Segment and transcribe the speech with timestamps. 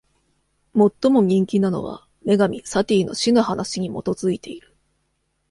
[0.73, 4.75] 最も人気なのは女神サティの死の話に基づいている。